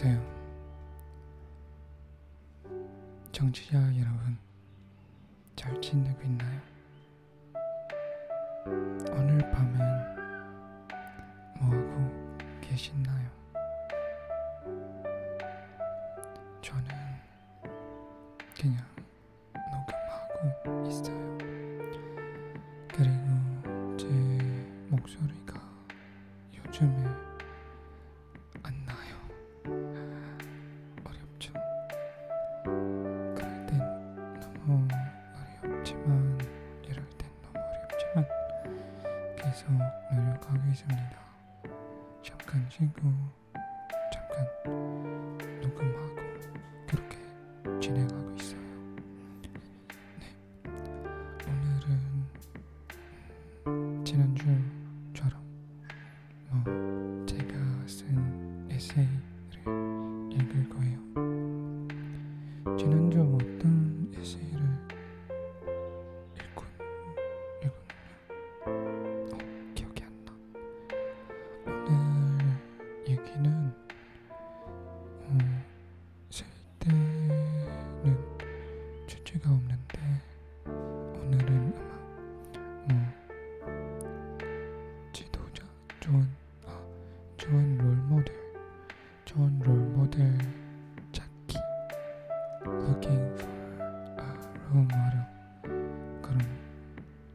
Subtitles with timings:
[0.00, 0.38] 안녕하세요.
[3.32, 4.38] 정치자 여러분,
[5.56, 6.60] 잘 지내고 있나요?
[9.10, 9.76] 오늘 밤엔
[11.58, 13.28] 뭐하고 계시나요?
[16.62, 16.88] 저는
[18.56, 18.86] 그냥
[19.72, 21.38] 녹음하고 있어요.
[22.86, 24.06] 그리고 제
[24.90, 25.60] 목소리가
[26.54, 27.27] 요즘에
[42.28, 43.10] 잠깐 쉬고
[44.12, 44.44] 잠깐
[45.62, 46.16] 녹음하고
[46.86, 47.16] 그렇게
[47.80, 48.60] 진행하고 있어요.
[50.18, 50.36] 네.
[51.46, 52.26] 오늘은
[53.68, 54.44] 음, 지난주
[55.14, 55.42] 처럼
[56.50, 57.54] 뭐 제가
[57.86, 59.08] 쓴 에세이
[92.88, 93.48] looking for
[94.18, 94.24] a
[94.72, 95.24] role model
[96.22, 96.38] 그런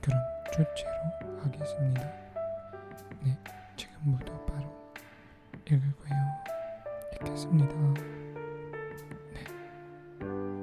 [0.00, 0.18] 그런
[0.50, 0.90] 주제로
[1.42, 2.00] 하겠습니다.
[3.22, 3.38] 네
[3.76, 4.94] 지금부터 바로
[5.66, 6.22] 읽을거예요.
[7.20, 7.74] 읽겠습니다.
[9.34, 9.44] 네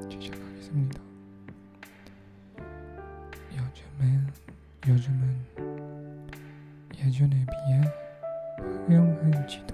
[0.10, 1.00] 시작하겠습니다.
[3.52, 4.34] 요즘엔
[4.88, 5.22] 요즘은
[6.98, 7.82] 예전에 비해
[8.58, 9.71] 훌륭한 지도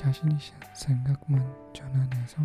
[0.00, 1.44] 자신이 시- 생각만
[1.74, 2.38] 전환해서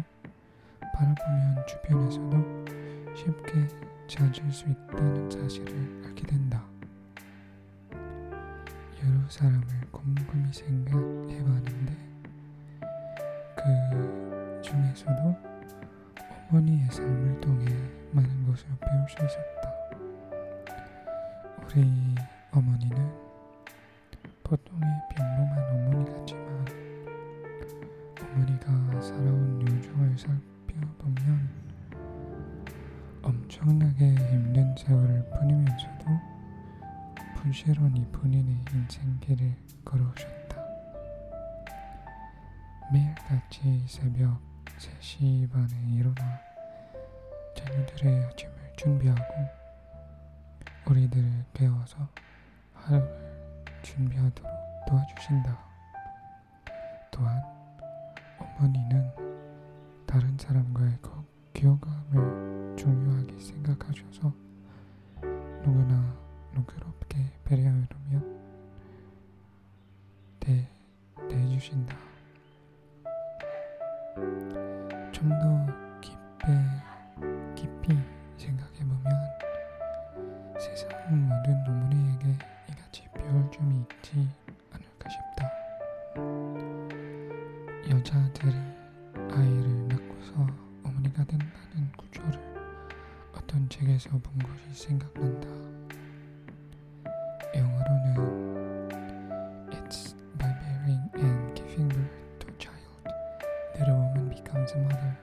[0.94, 3.68] 바라보면 주변에서도 쉽게
[4.10, 6.62] 찾을 수 있다는 사실을 알게 된다.
[7.94, 11.98] 여러 사람을 곰곰이 생각해 봤는데
[13.56, 15.38] 그 중에서도
[16.50, 17.66] 어머니의 삶을 통해
[18.12, 19.72] 많은 것을 배울 수 있었다.
[21.64, 22.16] 우리
[22.52, 23.14] 어머니는
[24.44, 24.95] 보통의
[29.02, 31.50] 살아온 요정을 살펴보면
[33.22, 36.06] 엄청나게 힘든 세월을 보내면서도
[37.36, 40.58] 부지런히 본인의 인생길을 걸어오셨다.
[42.92, 44.40] 매일같이 새벽
[44.78, 46.40] 3시 반에 일어나
[47.56, 49.34] 자녀들의 아침을 준비하고
[50.88, 52.08] 우리들을 깨워서
[52.74, 54.52] 하루를 준비하도록
[54.88, 55.58] 도와주신다.
[57.12, 57.55] 또한
[58.58, 59.12] 어머니는
[60.06, 61.10] 다른 사람과의 그
[61.54, 64.05] 교감을 중요하게 누구
[93.56, 95.48] 어떤 책에서 본 것이 생각난다.
[97.56, 98.90] 영어로는
[99.72, 103.08] It's by bearing and giving birth to a child
[103.76, 105.18] that a woman becomes a mother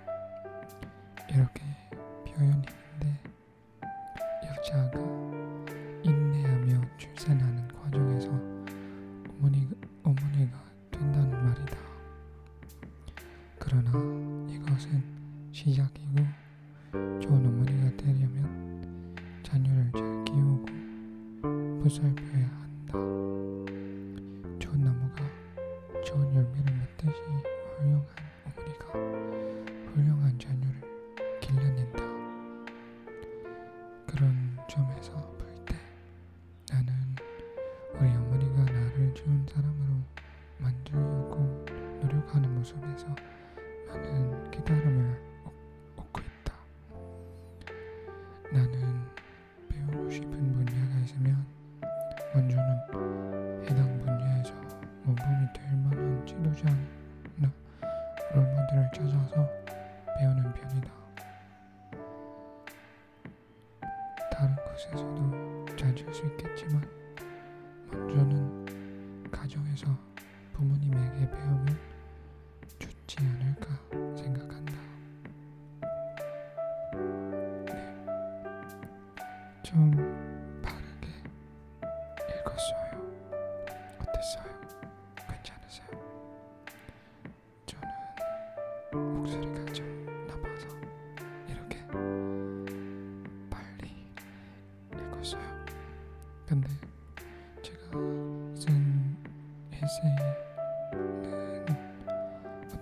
[1.29, 1.63] 이렇게
[2.25, 3.21] 표현했는데
[4.47, 5.22] 여자가
[21.83, 22.15] 보살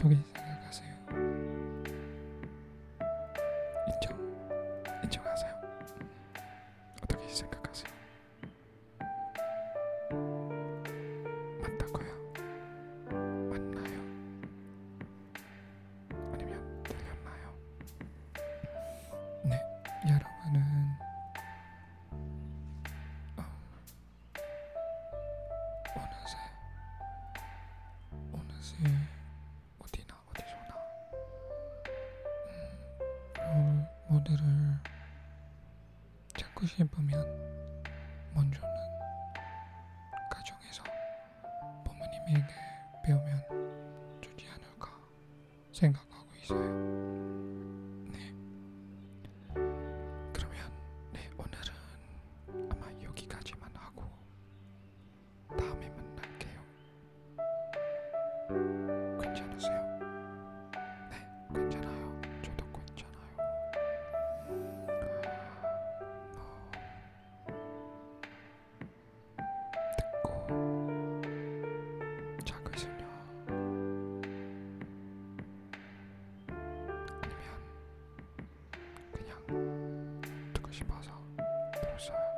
[0.01, 0.19] Portugais.
[34.21, 34.79] 정보들을
[36.37, 37.11] 자꾸 싶으면
[38.35, 38.69] 먼저는
[40.31, 40.83] 가정에서
[41.85, 42.55] 부모님에게
[43.05, 44.91] 배우면 좋지 않을까
[45.73, 46.10] 생각.
[80.71, 81.11] 싶어서
[81.75, 82.30] 들었 어.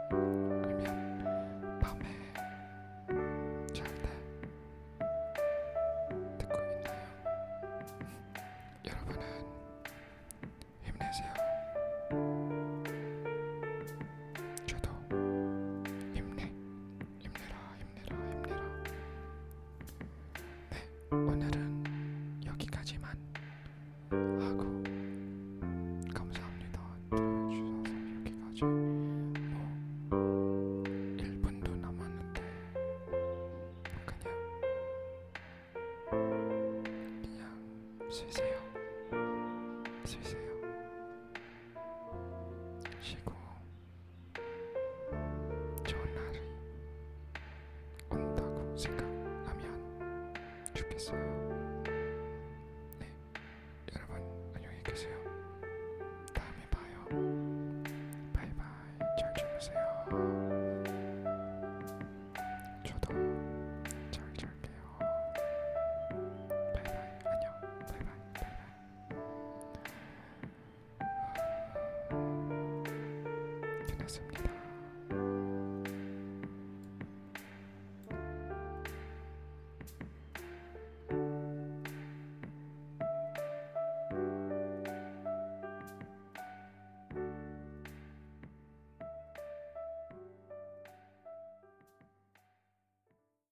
[38.12, 38.58] 쉬세요.
[40.04, 40.42] 쉬세요.
[43.00, 43.32] 쉬고
[45.82, 46.40] 좋은 날이
[48.10, 50.34] 온다고 생각하면
[50.74, 51.41] 좋겠어요.